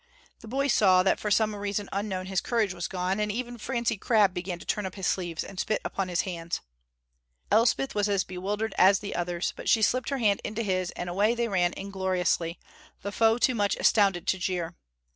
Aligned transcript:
The 0.39 0.47
boys 0.47 0.73
saw 0.73 1.03
that 1.03 1.19
for 1.19 1.29
some 1.29 1.55
reason 1.55 1.87
unknown 1.91 2.25
his 2.25 2.41
courage 2.41 2.73
was 2.73 2.87
gone, 2.87 3.19
and 3.19 3.31
even 3.31 3.59
Francie 3.59 3.99
Crabb 3.99 4.33
began 4.33 4.57
to 4.57 4.65
turn 4.65 4.87
up 4.87 4.95
his 4.95 5.05
sleeves 5.05 5.43
and 5.43 5.59
spit 5.59 5.79
upon 5.85 6.07
his 6.07 6.21
hands. 6.21 6.61
Elspeth 7.51 7.93
was 7.93 8.09
as 8.09 8.23
bewildered 8.23 8.73
as 8.79 8.97
the 8.97 9.15
others, 9.15 9.53
but 9.55 9.69
she 9.69 9.83
slipped 9.83 10.09
her 10.09 10.17
hand 10.17 10.41
into 10.43 10.63
his 10.63 10.89
and 10.95 11.07
away 11.07 11.35
they 11.35 11.47
ran 11.47 11.75
ingloriously, 11.77 12.57
the 13.03 13.11
foe 13.11 13.37
too 13.37 13.53
much 13.53 13.75
astounded 13.75 14.25
to 14.25 14.39
jeer. 14.39 14.75